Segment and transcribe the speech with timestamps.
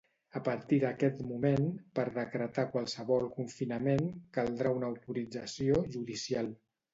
[0.37, 1.67] A partir d'aquest moment,
[1.99, 6.51] per decretar qualsevol confinament caldrà una autorització judicial.